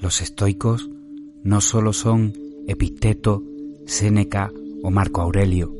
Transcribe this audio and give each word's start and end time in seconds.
Los 0.00 0.22
estoicos 0.22 0.88
no 1.44 1.60
solo 1.60 1.92
son 1.92 2.32
Epicteto, 2.66 3.44
Séneca 3.84 4.50
o 4.82 4.90
Marco 4.90 5.20
Aurelio. 5.20 5.74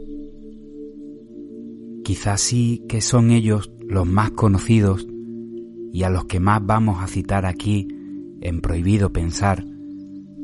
Quizás 2.05 2.43
sí 2.43 2.85
que 2.87 3.01
son 3.01 3.31
ellos 3.31 3.73
los 3.81 4.07
más 4.07 4.33
conocidos 4.33 5.07
y 5.91 6.03
a 6.03 6.11
los 6.11 6.27
que 6.27 6.39
más 6.39 6.65
vamos 6.65 7.03
a 7.03 7.07
citar 7.07 7.47
aquí 7.47 7.89
en 8.43 8.61
Prohibido 8.61 9.11
Pensar, 9.11 9.65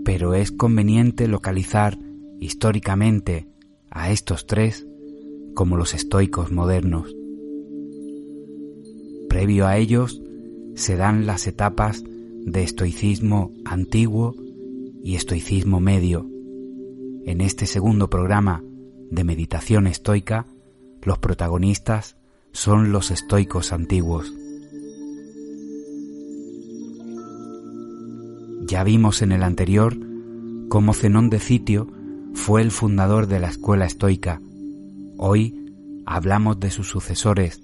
pero 0.06 0.32
es 0.34 0.52
conveniente 0.52 1.29
localizar 1.29 1.98
históricamente 2.40 3.46
a 3.90 4.11
estos 4.11 4.46
tres 4.46 4.86
como 5.54 5.77
los 5.77 5.93
estoicos 5.93 6.51
modernos. 6.51 7.15
Previo 9.29 9.66
a 9.66 9.77
ellos 9.77 10.23
se 10.77 10.96
dan 10.96 11.27
las 11.27 11.46
etapas 11.46 12.04
de 12.46 12.62
estoicismo 12.62 13.52
antiguo 13.64 14.36
y 15.02 15.16
estoicismo 15.16 15.80
medio. 15.80 16.30
En 17.24 17.41
este 17.41 17.66
segundo 17.66 18.09
programa 18.09 18.62
de 19.10 19.24
meditación 19.24 19.88
estoica, 19.88 20.46
los 21.02 21.18
protagonistas 21.18 22.16
son 22.52 22.92
los 22.92 23.10
estoicos 23.10 23.73
antiguos. 23.73 24.32
Ya 28.68 28.84
vimos 28.84 29.23
en 29.23 29.32
el 29.32 29.42
anterior 29.42 29.96
cómo 30.68 30.95
Zenón 30.95 31.30
de 31.30 31.40
Citio 31.40 31.88
fue 32.32 32.62
el 32.62 32.70
fundador 32.70 33.26
de 33.26 33.40
la 33.40 33.48
escuela 33.48 33.87
estoica. 33.87 34.40
Hoy 35.18 35.74
hablamos 36.06 36.60
de 36.60 36.70
sus 36.70 36.88
sucesores, 36.88 37.60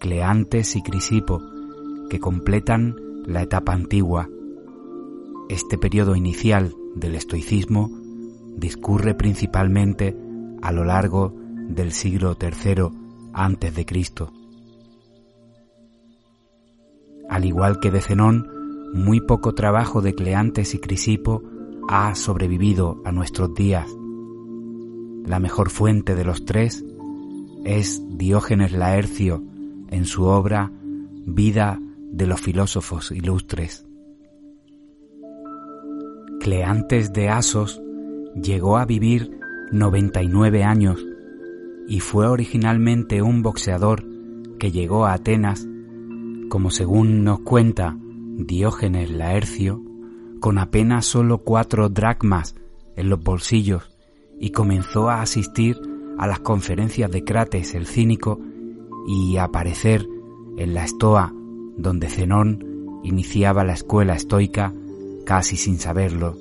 Cleantes 0.00 0.76
y 0.76 0.82
Crisipo, 0.82 1.42
que 2.10 2.20
completan 2.20 3.07
la 3.28 3.42
etapa 3.42 3.74
antigua. 3.74 4.28
Este 5.50 5.76
periodo 5.76 6.16
inicial 6.16 6.74
del 6.94 7.14
estoicismo 7.14 7.90
discurre 8.56 9.14
principalmente 9.14 10.16
a 10.62 10.72
lo 10.72 10.84
largo 10.84 11.34
del 11.68 11.92
siglo 11.92 12.36
III 12.40 12.88
antes 13.34 13.74
de 13.74 13.84
Cristo. 13.84 14.32
Al 17.28 17.44
igual 17.44 17.78
que 17.80 17.90
de 17.90 18.00
Zenón, 18.00 18.48
muy 18.94 19.20
poco 19.20 19.54
trabajo 19.54 20.00
de 20.00 20.14
Cleantes 20.14 20.74
y 20.74 20.78
Crisipo 20.78 21.42
ha 21.86 22.14
sobrevivido 22.14 23.02
a 23.04 23.12
nuestros 23.12 23.54
días. 23.54 23.86
La 25.26 25.38
mejor 25.38 25.68
fuente 25.68 26.14
de 26.14 26.24
los 26.24 26.46
tres 26.46 26.82
es 27.66 28.02
Diógenes 28.16 28.72
Laercio 28.72 29.42
en 29.90 30.06
su 30.06 30.24
obra 30.24 30.72
Vida 31.26 31.78
de 32.10 32.26
los 32.26 32.40
filósofos 32.40 33.10
ilustres. 33.10 33.86
Cleantes 36.40 37.12
de 37.12 37.28
Asos 37.28 37.82
llegó 38.34 38.78
a 38.78 38.84
vivir 38.84 39.38
99 39.72 40.64
años 40.64 41.04
y 41.88 42.00
fue 42.00 42.26
originalmente 42.26 43.22
un 43.22 43.42
boxeador 43.42 44.04
que 44.58 44.70
llegó 44.70 45.06
a 45.06 45.14
Atenas, 45.14 45.66
como 46.48 46.70
según 46.70 47.24
nos 47.24 47.40
cuenta 47.40 47.96
Diógenes 48.00 49.10
Laercio, 49.10 49.82
con 50.40 50.58
apenas 50.58 51.06
solo 51.06 51.38
cuatro 51.38 51.88
dracmas 51.88 52.54
en 52.96 53.08
los 53.08 53.22
bolsillos 53.22 53.96
y 54.38 54.50
comenzó 54.50 55.10
a 55.10 55.22
asistir 55.22 55.76
a 56.18 56.26
las 56.26 56.40
conferencias 56.40 57.10
de 57.10 57.24
Crates 57.24 57.74
el 57.74 57.86
cínico 57.86 58.40
y 59.06 59.36
a 59.36 59.44
aparecer 59.44 60.06
en 60.56 60.74
la 60.74 60.84
estoa 60.84 61.32
donde 61.78 62.08
Zenón 62.08 63.00
iniciaba 63.04 63.64
la 63.64 63.72
escuela 63.72 64.14
estoica 64.14 64.74
casi 65.24 65.56
sin 65.56 65.78
saberlo. 65.78 66.36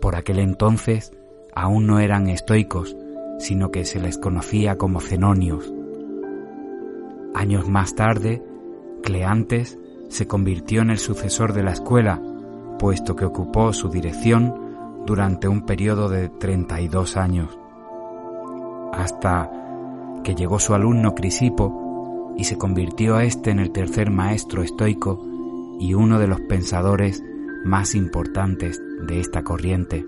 Por 0.00 0.16
aquel 0.16 0.38
entonces 0.38 1.12
aún 1.54 1.86
no 1.86 2.00
eran 2.00 2.28
estoicos, 2.28 2.96
sino 3.38 3.70
que 3.70 3.84
se 3.84 4.00
les 4.00 4.18
conocía 4.18 4.76
como 4.76 5.00
cenonios. 5.00 5.72
Años 7.34 7.68
más 7.68 7.94
tarde, 7.94 8.42
Cleantes 9.02 9.78
se 10.08 10.26
convirtió 10.26 10.82
en 10.82 10.90
el 10.90 10.98
sucesor 10.98 11.52
de 11.52 11.62
la 11.62 11.72
escuela, 11.72 12.20
puesto 12.78 13.16
que 13.16 13.24
ocupó 13.24 13.72
su 13.72 13.88
dirección 13.88 15.02
durante 15.04 15.48
un 15.48 15.66
periodo 15.66 16.08
de 16.08 16.28
32 16.28 17.16
años, 17.16 17.58
hasta 18.92 19.50
que 20.22 20.34
llegó 20.34 20.58
su 20.58 20.74
alumno 20.74 21.14
Crisipo 21.14 21.83
y 22.36 22.44
se 22.44 22.58
convirtió 22.58 23.16
a 23.16 23.24
este 23.24 23.50
en 23.50 23.58
el 23.58 23.70
tercer 23.70 24.10
maestro 24.10 24.62
estoico 24.62 25.24
y 25.78 25.94
uno 25.94 26.18
de 26.18 26.26
los 26.26 26.40
pensadores 26.42 27.22
más 27.64 27.94
importantes 27.94 28.80
de 29.06 29.20
esta 29.20 29.42
corriente. 29.42 30.04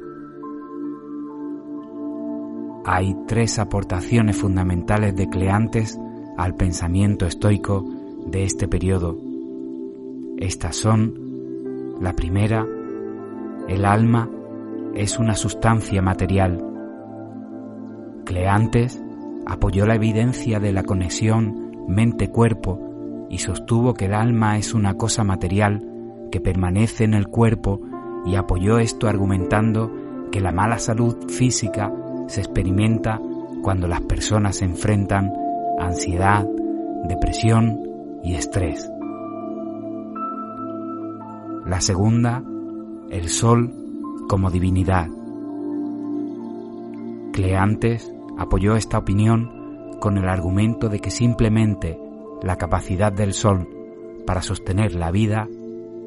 Hay 2.85 3.17
tres 3.27 3.59
aportaciones 3.59 4.37
fundamentales 4.37 5.17
de 5.17 5.29
Cleantes 5.29 5.99
al 6.37 6.55
pensamiento 6.55 7.27
estoico 7.27 7.85
de 8.27 8.45
este 8.45 8.69
periodo. 8.69 9.17
Estas 10.39 10.77
son, 10.77 11.97
la 12.01 12.13
primera, 12.13 12.67
el 13.69 13.85
alma 13.85 14.31
es 14.95 15.19
una 15.19 15.35
sustancia 15.35 16.01
material. 16.01 16.63
Cleantes 18.25 19.03
apoyó 19.47 19.87
la 19.87 19.97
evidencia 19.97 20.61
de 20.61 20.73
la 20.73 20.85
conexión 20.85 21.66
mente-cuerpo 21.89 23.27
y 23.31 23.39
sostuvo 23.39 23.95
que 23.95 24.07
el 24.07 24.15
alma 24.15 24.59
es 24.59 24.75
una 24.75 24.95
cosa 24.95 25.25
material 25.25 25.83
que 26.31 26.41
permanece 26.41 27.05
en 27.05 27.15
el 27.15 27.29
cuerpo 27.29 27.81
y 28.25 28.37
apoyó 28.37 28.79
esto 28.79 29.09
argumentando 29.09 29.93
que 30.31 30.41
la 30.41 30.53
mala 30.53 30.79
salud 30.79 31.17
física 31.29 31.93
se 32.27 32.41
experimenta 32.41 33.21
cuando 33.63 33.89
las 33.89 34.01
personas 34.03 34.63
enfrentan 34.63 35.33
ansiedad, 35.79 36.47
depresión 37.09 37.81
y 38.23 38.35
estrés. 38.35 38.91
La 41.65 41.81
segunda, 41.81 42.43
el 43.11 43.29
sol 43.29 43.73
como 44.29 44.51
divinidad. 44.51 45.09
Cleantes 47.33 48.13
apoyó 48.39 48.77
esta 48.77 48.99
opinión 48.99 49.56
con 50.01 50.19
el 50.19 50.29
argumento 50.29 50.89
de 50.89 51.01
que 51.01 51.11
simplemente 51.11 51.99
la 52.43 52.57
capacidad 52.57 53.13
del 53.13 53.33
sol 53.33 53.69
para 54.27 54.43
sostener 54.43 54.95
la 54.95 55.11
vida 55.11 55.49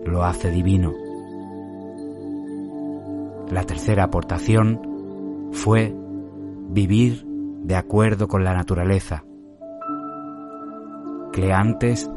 lo 0.05 0.23
hace 0.23 0.51
divino. 0.51 0.94
La 3.50 3.63
tercera 3.63 4.03
aportación 4.03 5.50
fue 5.51 5.95
vivir 6.69 7.25
de 7.63 7.75
acuerdo 7.75 8.27
con 8.27 8.44
la 8.44 8.53
naturaleza. 8.53 9.23
Cleantes 11.31 12.09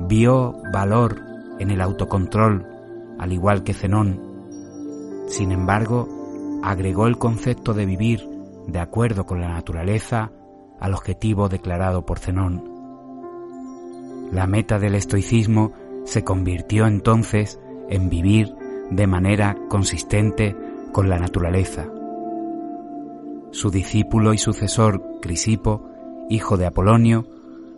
vio 0.00 0.54
valor 0.72 1.20
en 1.58 1.70
el 1.70 1.80
autocontrol, 1.80 2.66
al 3.18 3.32
igual 3.32 3.64
que 3.64 3.74
Zenón. 3.74 4.20
Sin 5.26 5.52
embargo, 5.52 6.08
agregó 6.62 7.06
el 7.06 7.18
concepto 7.18 7.74
de 7.74 7.86
vivir 7.86 8.26
de 8.66 8.78
acuerdo 8.78 9.24
con 9.24 9.40
la 9.40 9.48
naturaleza 9.48 10.30
al 10.80 10.94
objetivo 10.94 11.48
declarado 11.48 12.04
por 12.06 12.18
Zenón. 12.18 12.62
La 14.32 14.46
meta 14.46 14.78
del 14.78 14.94
estoicismo 14.94 15.72
se 16.04 16.24
convirtió 16.24 16.86
entonces 16.86 17.58
en 17.88 18.08
vivir 18.10 18.54
de 18.90 19.06
manera 19.06 19.56
consistente 19.68 20.56
con 20.92 21.08
la 21.08 21.18
naturaleza. 21.18 21.86
Su 23.50 23.70
discípulo 23.70 24.34
y 24.34 24.38
sucesor, 24.38 25.02
Crisipo, 25.20 25.88
hijo 26.28 26.56
de 26.56 26.66
Apolonio, 26.66 27.26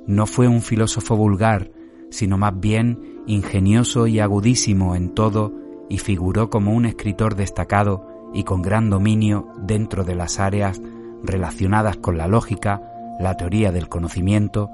no 0.07 0.27
fue 0.27 0.49
un 0.49 0.63
filósofo 0.63 1.17
vulgar, 1.17 1.71
sino 2.11 2.37
más 2.39 2.59
bien 2.59 3.23
ingenioso 3.27 4.07
y 4.07 4.19
agudísimo 4.19 4.97
en 4.97 5.15
todo 5.15 5.53
y 5.89 5.99
figuró 5.99 6.51
como 6.51 6.73
un 6.73 6.87
escritor 6.87 7.37
destacado 7.37 8.07
y 8.33 8.45
con 8.45 8.63
gran 8.63 8.91
dominio 8.91 9.49
dentro 9.63 10.05
de 10.05 10.15
las 10.15 10.41
áreas 10.41 10.81
relacionadas 11.23 11.97
con 11.97 12.17
la 12.17 12.27
lógica, 12.27 12.81
la 13.21 13.37
teoría 13.37 13.71
del 13.71 13.89
conocimiento, 13.89 14.71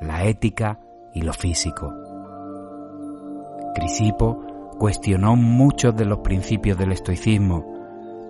la 0.00 0.24
ética 0.24 0.78
y 1.12 1.22
lo 1.22 1.32
físico. 1.32 1.92
Crisipo 3.74 4.44
cuestionó 4.78 5.34
muchos 5.36 5.96
de 5.96 6.04
los 6.04 6.18
principios 6.18 6.78
del 6.78 6.92
estoicismo, 6.92 7.76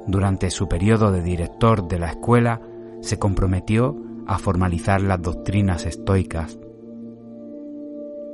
durante 0.06 0.50
su 0.50 0.68
periodo 0.68 1.10
de 1.10 1.20
director 1.20 1.88
de 1.88 1.98
la 1.98 2.10
escuela, 2.10 2.60
se 3.00 3.18
comprometió 3.18 3.96
a 4.28 4.38
formalizar 4.38 5.02
las 5.02 5.20
doctrinas 5.20 5.84
estoicas. 5.84 6.58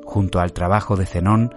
Junto 0.05 0.39
al 0.39 0.53
trabajo 0.53 0.97
de 0.97 1.07
Zenón, 1.07 1.55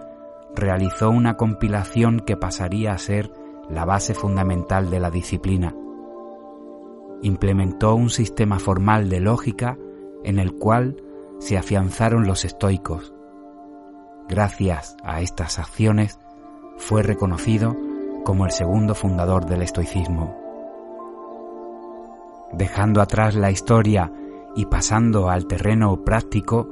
realizó 0.55 1.09
una 1.09 1.35
compilación 1.35 2.21
que 2.21 2.37
pasaría 2.37 2.93
a 2.93 2.97
ser 2.97 3.29
la 3.69 3.83
base 3.83 4.13
fundamental 4.13 4.89
de 4.89 5.01
la 5.01 5.11
disciplina. 5.11 5.75
Implementó 7.25 7.95
un 7.95 8.11
sistema 8.11 8.59
formal 8.59 9.09
de 9.09 9.19
lógica 9.19 9.79
en 10.23 10.37
el 10.37 10.53
cual 10.53 11.01
se 11.39 11.57
afianzaron 11.57 12.27
los 12.27 12.45
estoicos. 12.45 13.15
Gracias 14.29 14.95
a 15.03 15.21
estas 15.21 15.57
acciones 15.57 16.19
fue 16.77 17.01
reconocido 17.01 17.75
como 18.23 18.45
el 18.45 18.51
segundo 18.51 18.93
fundador 18.93 19.47
del 19.47 19.63
estoicismo. 19.63 20.37
Dejando 22.53 23.01
atrás 23.01 23.33
la 23.33 23.49
historia 23.49 24.11
y 24.55 24.67
pasando 24.67 25.31
al 25.31 25.47
terreno 25.47 26.05
práctico, 26.05 26.69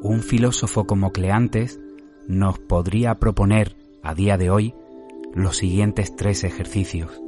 un 0.00 0.20
filósofo 0.20 0.86
como 0.86 1.10
Cleantes 1.10 1.80
nos 2.28 2.60
podría 2.60 3.16
proponer 3.16 3.74
a 4.04 4.14
día 4.14 4.38
de 4.38 4.50
hoy 4.50 4.76
los 5.34 5.56
siguientes 5.56 6.14
tres 6.14 6.44
ejercicios. 6.44 7.20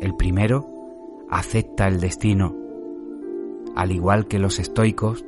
El 0.00 0.16
primero, 0.16 0.79
acepta 1.30 1.86
el 1.86 2.00
destino. 2.00 2.56
Al 3.76 3.92
igual 3.92 4.26
que 4.26 4.38
los 4.38 4.58
estoicos, 4.58 5.24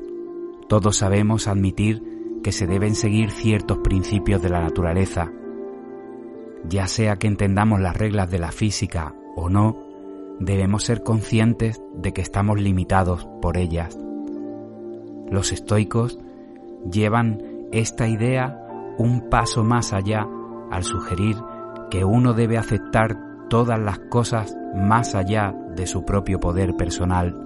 todos 0.68 0.96
sabemos 0.96 1.48
admitir 1.48 2.02
que 2.42 2.52
se 2.52 2.66
deben 2.66 2.94
seguir 2.94 3.30
ciertos 3.30 3.78
principios 3.78 4.42
de 4.42 4.50
la 4.50 4.60
naturaleza. 4.60 5.30
Ya 6.68 6.86
sea 6.86 7.16
que 7.16 7.28
entendamos 7.28 7.80
las 7.80 7.96
reglas 7.96 8.30
de 8.30 8.38
la 8.38 8.52
física 8.52 9.14
o 9.36 9.48
no, 9.48 9.78
debemos 10.40 10.84
ser 10.84 11.02
conscientes 11.02 11.80
de 11.94 12.12
que 12.12 12.20
estamos 12.20 12.60
limitados 12.60 13.28
por 13.40 13.56
ellas. 13.56 13.98
Los 15.30 15.52
estoicos 15.52 16.18
llevan 16.90 17.68
esta 17.72 18.08
idea 18.08 18.58
un 18.98 19.30
paso 19.30 19.64
más 19.64 19.92
allá 19.92 20.28
al 20.70 20.84
sugerir 20.84 21.36
que 21.90 22.04
uno 22.04 22.34
debe 22.34 22.58
aceptar 22.58 23.31
todas 23.52 23.78
las 23.78 23.98
cosas 23.98 24.56
más 24.74 25.14
allá 25.14 25.54
de 25.76 25.86
su 25.86 26.06
propio 26.06 26.40
poder 26.40 26.74
personal. 26.74 27.36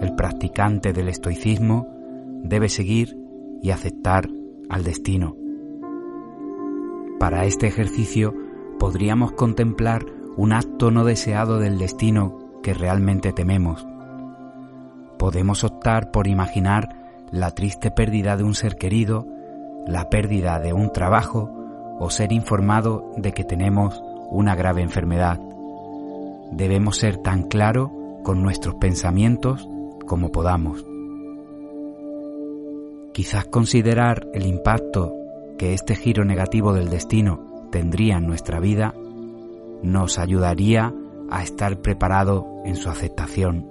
El 0.00 0.14
practicante 0.14 0.92
del 0.92 1.08
estoicismo 1.08 1.88
debe 2.44 2.68
seguir 2.68 3.18
y 3.60 3.72
aceptar 3.72 4.28
al 4.70 4.84
destino. 4.84 5.34
Para 7.18 7.44
este 7.44 7.66
ejercicio 7.66 8.36
podríamos 8.78 9.32
contemplar 9.32 10.06
un 10.36 10.52
acto 10.52 10.92
no 10.92 11.04
deseado 11.04 11.58
del 11.58 11.76
destino 11.76 12.38
que 12.62 12.72
realmente 12.72 13.32
tememos. 13.32 13.84
Podemos 15.18 15.64
optar 15.64 16.12
por 16.12 16.28
imaginar 16.28 17.24
la 17.32 17.50
triste 17.50 17.90
pérdida 17.90 18.36
de 18.36 18.44
un 18.44 18.54
ser 18.54 18.76
querido, 18.76 19.26
la 19.88 20.08
pérdida 20.08 20.60
de 20.60 20.72
un 20.72 20.92
trabajo 20.92 21.50
o 21.98 22.10
ser 22.10 22.30
informado 22.30 23.10
de 23.16 23.32
que 23.32 23.42
tenemos 23.42 24.00
una 24.30 24.54
grave 24.54 24.82
enfermedad. 24.82 25.40
Debemos 26.52 26.98
ser 26.98 27.18
tan 27.18 27.44
claros 27.44 27.90
con 28.22 28.42
nuestros 28.42 28.76
pensamientos 28.76 29.68
como 30.06 30.30
podamos. 30.32 30.84
Quizás 33.12 33.44
considerar 33.46 34.26
el 34.34 34.46
impacto 34.46 35.14
que 35.58 35.72
este 35.72 35.94
giro 35.94 36.24
negativo 36.24 36.72
del 36.72 36.90
destino 36.90 37.68
tendría 37.70 38.16
en 38.16 38.26
nuestra 38.26 38.60
vida 38.60 38.94
nos 39.82 40.18
ayudaría 40.18 40.92
a 41.30 41.42
estar 41.42 41.80
preparado 41.80 42.46
en 42.64 42.76
su 42.76 42.88
aceptación. 42.88 43.70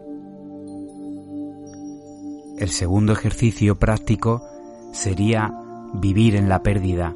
El 2.58 2.70
segundo 2.70 3.14
ejercicio 3.14 3.76
práctico 3.76 4.44
sería 4.92 5.52
vivir 5.94 6.36
en 6.36 6.50
la 6.50 6.62
pérdida. 6.62 7.16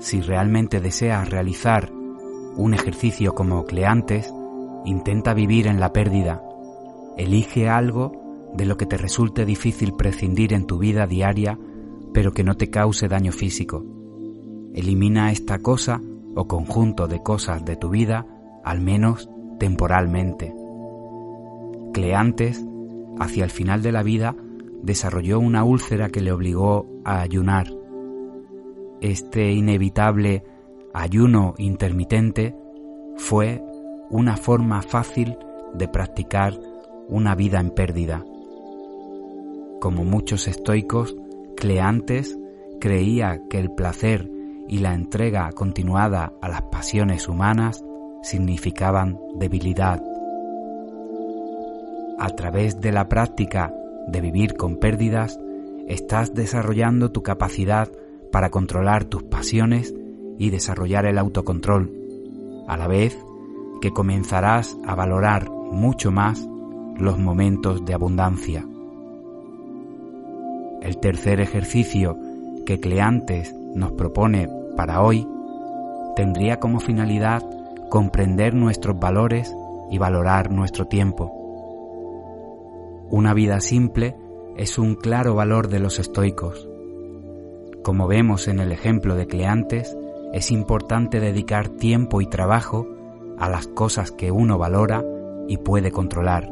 Si 0.00 0.20
realmente 0.20 0.80
deseas 0.80 1.28
realizar 1.30 1.90
un 2.56 2.74
ejercicio 2.74 3.34
como 3.34 3.64
Cleantes, 3.64 4.32
intenta 4.84 5.34
vivir 5.34 5.66
en 5.66 5.80
la 5.80 5.92
pérdida. 5.92 6.42
Elige 7.16 7.68
algo 7.68 8.12
de 8.54 8.66
lo 8.66 8.76
que 8.76 8.86
te 8.86 8.96
resulte 8.96 9.44
difícil 9.44 9.94
prescindir 9.94 10.52
en 10.52 10.66
tu 10.66 10.78
vida 10.78 11.06
diaria, 11.06 11.58
pero 12.12 12.32
que 12.32 12.44
no 12.44 12.56
te 12.56 12.70
cause 12.70 13.08
daño 13.08 13.32
físico. 13.32 13.84
Elimina 14.74 15.32
esta 15.32 15.58
cosa 15.58 16.00
o 16.34 16.46
conjunto 16.46 17.06
de 17.06 17.22
cosas 17.22 17.64
de 17.64 17.76
tu 17.76 17.90
vida, 17.90 18.26
al 18.64 18.80
menos 18.80 19.28
temporalmente. 19.58 20.54
Cleantes, 21.92 22.64
hacia 23.18 23.44
el 23.44 23.50
final 23.50 23.82
de 23.82 23.92
la 23.92 24.02
vida, 24.02 24.34
desarrolló 24.82 25.38
una 25.38 25.64
úlcera 25.64 26.08
que 26.10 26.20
le 26.20 26.32
obligó 26.32 26.86
a 27.04 27.20
ayunar. 27.20 27.83
Este 29.00 29.52
inevitable 29.52 30.44
ayuno 30.92 31.54
intermitente 31.58 32.54
fue 33.16 33.62
una 34.10 34.36
forma 34.36 34.82
fácil 34.82 35.36
de 35.74 35.88
practicar 35.88 36.58
una 37.08 37.34
vida 37.34 37.60
en 37.60 37.70
pérdida. 37.70 38.24
Como 39.80 40.04
muchos 40.04 40.48
estoicos, 40.48 41.16
Cleantes 41.56 42.38
creía 42.80 43.42
que 43.48 43.58
el 43.58 43.70
placer 43.70 44.30
y 44.68 44.78
la 44.78 44.94
entrega 44.94 45.50
continuada 45.52 46.32
a 46.40 46.48
las 46.48 46.62
pasiones 46.62 47.28
humanas 47.28 47.84
significaban 48.22 49.18
debilidad. 49.36 50.02
A 52.18 52.28
través 52.30 52.80
de 52.80 52.92
la 52.92 53.08
práctica 53.08 53.74
de 54.06 54.20
vivir 54.20 54.56
con 54.56 54.76
pérdidas, 54.76 55.38
estás 55.86 56.34
desarrollando 56.34 57.10
tu 57.10 57.22
capacidad 57.22 57.88
para 58.34 58.50
controlar 58.50 59.04
tus 59.04 59.22
pasiones 59.22 59.94
y 60.40 60.50
desarrollar 60.50 61.06
el 61.06 61.18
autocontrol, 61.18 61.92
a 62.66 62.76
la 62.76 62.88
vez 62.88 63.16
que 63.80 63.92
comenzarás 63.92 64.76
a 64.84 64.96
valorar 64.96 65.48
mucho 65.48 66.10
más 66.10 66.44
los 66.96 67.16
momentos 67.16 67.84
de 67.84 67.94
abundancia. 67.94 68.66
El 70.82 70.98
tercer 70.98 71.40
ejercicio 71.40 72.18
que 72.66 72.80
Cleantes 72.80 73.54
nos 73.72 73.92
propone 73.92 74.48
para 74.76 75.00
hoy 75.00 75.28
tendría 76.16 76.58
como 76.58 76.80
finalidad 76.80 77.40
comprender 77.88 78.52
nuestros 78.52 78.98
valores 78.98 79.54
y 79.92 79.98
valorar 79.98 80.50
nuestro 80.50 80.86
tiempo. 80.86 81.30
Una 83.10 83.32
vida 83.32 83.60
simple 83.60 84.16
es 84.56 84.76
un 84.76 84.96
claro 84.96 85.36
valor 85.36 85.68
de 85.68 85.78
los 85.78 86.00
estoicos. 86.00 86.68
Como 87.84 88.06
vemos 88.06 88.48
en 88.48 88.60
el 88.60 88.72
ejemplo 88.72 89.14
de 89.14 89.26
Cleantes, 89.26 89.94
es 90.32 90.50
importante 90.50 91.20
dedicar 91.20 91.68
tiempo 91.68 92.22
y 92.22 92.26
trabajo 92.26 92.88
a 93.36 93.50
las 93.50 93.66
cosas 93.66 94.10
que 94.10 94.32
uno 94.32 94.56
valora 94.56 95.04
y 95.48 95.58
puede 95.58 95.92
controlar. 95.92 96.50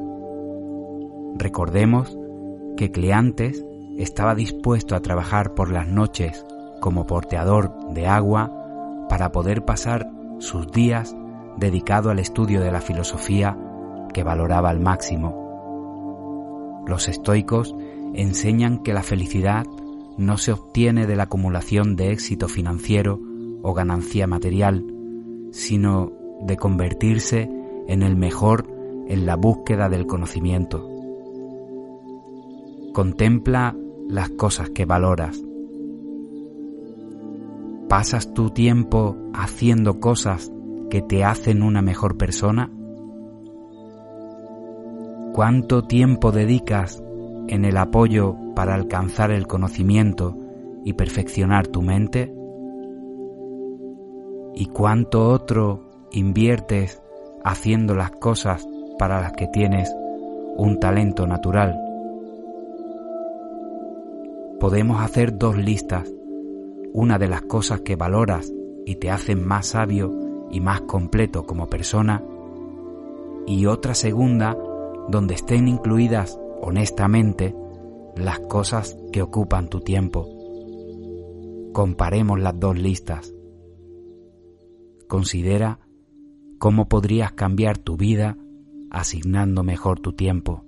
Recordemos 1.37 2.19
que 2.77 2.91
Cleantes 2.91 3.65
estaba 3.97 4.35
dispuesto 4.35 4.95
a 4.95 5.01
trabajar 5.01 5.55
por 5.55 5.73
las 5.73 5.89
noches 5.89 6.45
como 6.81 7.07
porteador 7.07 7.73
de 7.95 8.07
agua 8.07 9.07
para 9.09 9.33
poder 9.33 9.65
pasar 9.65 10.11
sus 10.39 10.71
días 10.71 11.17
dedicado 11.57 12.11
al 12.11 12.19
estudio 12.19 12.61
de 12.61 12.73
la 12.73 12.83
filosofía 12.83 13.57
que 14.13 14.23
valoraba 14.23 14.69
al 14.69 14.81
máximo. 14.81 16.83
Los 16.87 17.09
estoicos 17.09 17.75
enseñan 18.13 18.83
que 18.83 18.93
la 18.93 19.03
felicidad 19.03 19.65
no 20.19 20.39
se 20.39 20.53
obtiene 20.53 21.07
de 21.07 21.17
la 21.17 21.25
acumulación 21.25 21.97
de 21.97 22.13
éxito 22.13 22.49
financiero 22.49 23.21
o 23.63 23.75
ganancia 23.75 24.27
material, 24.27 24.85
sino 25.53 26.13
de 26.43 26.57
convertirse 26.57 27.51
en 27.87 28.03
el 28.03 28.17
mejor 28.17 28.67
en 29.09 29.27
la 29.27 29.37
búsqueda 29.37 29.89
del 29.89 30.07
conocimiento. 30.07 30.89
Contempla 32.93 33.77
las 34.09 34.31
cosas 34.31 34.71
que 34.71 34.85
valoras. 34.85 35.43
¿Pasas 37.89 38.33
tu 38.33 38.51
tiempo 38.51 39.17
haciendo 39.35 40.01
cosas 40.01 40.51
que 40.91 41.03
te 41.03 41.25
hacen 41.25 41.63
una 41.63 41.83
mejor 41.83 42.17
persona? 42.17 42.71
¿Cuánto 45.33 45.85
tiempo 45.85 46.33
dedicas 46.33 47.03
en 47.49 47.65
el 47.65 47.77
apoyo 47.77 48.37
para 48.55 48.75
alcanzar 48.75 49.31
el 49.31 49.47
conocimiento 49.47 50.37
y 50.85 50.95
perfeccionar 50.95 51.67
tu 51.67 51.83
mente? 51.83 52.35
¿Y 54.55 54.67
cuánto 54.67 55.29
otro 55.29 55.89
inviertes 56.13 57.03
haciendo 57.45 57.95
las 57.95 58.11
cosas 58.13 58.67
para 58.99 59.21
las 59.21 59.33
que 59.33 59.49
tienes 59.49 59.95
un 60.57 60.79
talento 60.79 61.27
natural? 61.27 61.93
podemos 64.63 65.01
hacer 65.01 65.37
dos 65.39 65.57
listas, 65.59 66.09
una 66.93 67.19
de 67.19 67.27
las 67.27 67.43
cosas 67.43 67.81
que 67.81 67.97
valoras 67.97 68.53
y 68.87 68.95
te 68.95 69.11
hacen 69.11 69.45
más 69.45 69.67
sabio 69.67 70.47
y 70.53 70.61
más 70.61 70.83
completo 70.83 71.43
como 71.43 71.67
persona, 71.67 72.23
y 73.45 73.67
otra 73.67 73.97
segunda 73.97 74.57
donde 75.09 75.35
estén 75.35 75.67
incluidas 75.67 76.39
honestamente 76.63 77.55
las 78.17 78.39
cosas 78.41 78.97
que 79.13 79.21
ocupan 79.21 79.69
tu 79.69 79.81
tiempo. 79.81 80.27
Comparemos 81.73 82.41
las 82.41 82.59
dos 82.59 82.79
listas. 82.79 83.35
Considera 85.09 85.79
cómo 86.59 86.89
podrías 86.89 87.33
cambiar 87.33 87.77
tu 87.77 87.97
vida 87.97 88.39
asignando 88.91 89.63
mejor 89.63 90.01
tu 90.01 90.15
tiempo. 90.15 90.65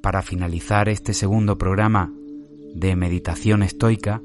para 0.00 0.22
finalizar 0.22 0.88
este 0.88 1.14
segundo 1.14 1.58
programa 1.58 2.12
de 2.74 2.96
meditación 2.96 3.62
estoica, 3.62 4.22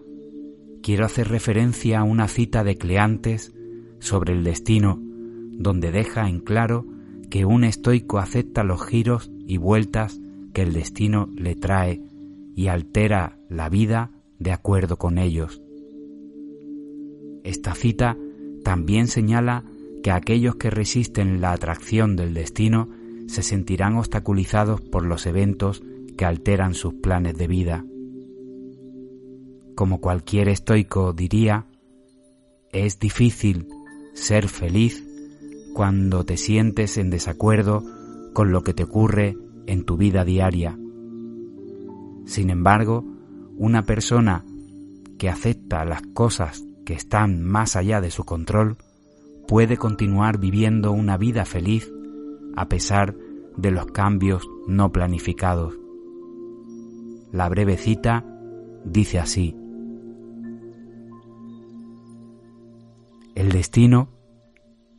quiero 0.82 1.06
hacer 1.06 1.28
referencia 1.30 2.00
a 2.00 2.04
una 2.04 2.28
cita 2.28 2.64
de 2.64 2.78
Cleantes 2.78 3.54
sobre 4.00 4.34
el 4.34 4.44
destino, 4.44 5.00
donde 5.00 5.92
deja 5.92 6.30
en 6.30 6.40
claro 6.40 6.86
que 7.36 7.44
un 7.44 7.66
estoico 7.66 8.20
acepta 8.20 8.64
los 8.64 8.82
giros 8.86 9.30
y 9.46 9.58
vueltas 9.58 10.22
que 10.54 10.62
el 10.62 10.72
destino 10.72 11.28
le 11.36 11.54
trae 11.56 12.02
y 12.56 12.68
altera 12.68 13.38
la 13.50 13.68
vida 13.68 14.12
de 14.40 14.54
acuerdo 14.54 14.96
con 14.96 15.18
ellos. 15.18 15.62
Esta 17.44 17.76
cita 17.76 18.16
también 18.64 19.08
señala 19.10 19.66
que 20.02 20.12
aquellos 20.12 20.56
que 20.56 20.70
resisten 20.70 21.42
la 21.42 21.52
atracción 21.52 22.16
del 22.16 22.34
destino 22.34 22.88
se 23.28 23.44
sentirán 23.44 23.98
obstaculizados 23.98 24.80
por 24.80 25.04
los 25.04 25.26
eventos 25.26 25.84
que 26.18 26.24
alteran 26.24 26.74
sus 26.74 26.94
planes 26.94 27.38
de 27.38 27.48
vida. 27.48 27.86
Como 29.76 30.00
cualquier 30.00 30.48
estoico 30.48 31.12
diría, 31.12 31.66
es 32.72 32.98
difícil 32.98 33.68
ser 34.14 34.48
feliz 34.48 35.04
cuando 35.76 36.24
te 36.24 36.38
sientes 36.38 36.98
en 36.98 37.10
desacuerdo 37.10 37.84
con 38.32 38.54
lo 38.54 38.64
que 38.64 38.74
te 38.74 38.84
ocurre 38.84 39.38
en 39.66 39.84
tu 39.84 39.98
vida 39.98 40.24
diaria. 40.24 40.80
Sin 42.26 42.50
embargo, 42.50 43.04
una 43.58 43.84
persona 43.84 44.46
que 45.20 45.28
acepta 45.28 45.84
las 45.84 46.02
cosas 46.14 46.64
que 46.86 46.94
están 46.94 47.44
más 47.44 47.76
allá 47.76 48.00
de 48.00 48.10
su 48.10 48.24
control 48.24 48.78
puede 49.50 49.76
continuar 49.76 50.38
viviendo 50.38 50.94
una 50.94 51.18
vida 51.18 51.44
feliz 51.44 51.92
a 52.56 52.70
pesar 52.70 53.14
de 53.58 53.72
los 53.72 53.88
cambios 53.88 54.48
no 54.68 54.94
planificados. 54.94 55.74
La 57.34 57.50
breve 57.50 57.76
cita 57.76 58.24
dice 58.86 59.20
así. 59.20 59.58
El 63.36 63.52
destino 63.52 64.15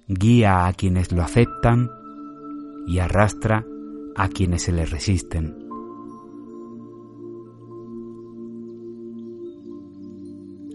guía 0.08 0.66
a 0.66 0.72
quienes 0.72 1.10
lo 1.12 1.22
aceptan 1.22 1.90
y 2.86 2.98
arrastra 3.00 3.64
a 4.14 4.28
quienes 4.28 4.62
se 4.62 4.72
le 4.72 4.86
resisten. 4.86 5.66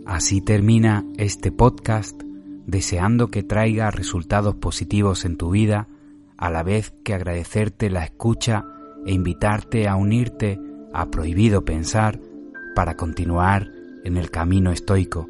Así 0.06 0.42
termina 0.42 1.06
este 1.18 1.52
podcast 1.52 2.22
deseando 2.68 3.30
que 3.30 3.44
traiga 3.44 3.92
resultados 3.92 4.56
positivos 4.56 5.26
en 5.26 5.38
tu 5.38 5.52
vida, 5.52 5.88
a 6.38 6.50
la 6.50 6.64
vez 6.64 6.94
que 7.04 7.14
agradecerte 7.14 7.90
la 7.90 8.04
escucha 8.04 8.66
e 9.06 9.14
invitarte 9.14 9.88
a 9.88 9.96
unirte 9.96 10.60
a 10.94 11.10
Prohibido 11.10 11.64
Pensar 11.64 12.20
para 12.76 12.96
continuar 12.96 13.68
en 14.04 14.18
el 14.18 14.32
camino 14.32 14.72
estoico. 14.72 15.30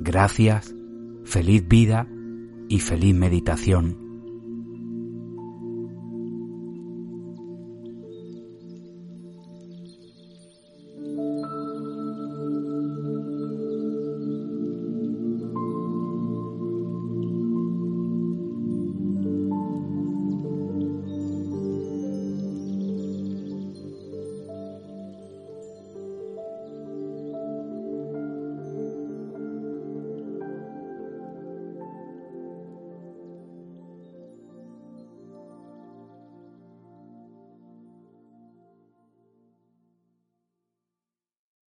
Gracias, 0.00 0.74
feliz 1.24 1.66
vida 1.68 2.08
y 2.72 2.78
feliz 2.78 3.14
meditación. 3.14 4.01